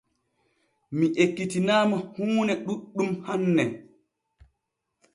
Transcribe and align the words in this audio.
Mi 0.97 1.05
ekkitinaama 1.23 1.97
huune 2.13 2.53
ɗuuɗɗum 2.65 3.09
hanne. 3.25 3.63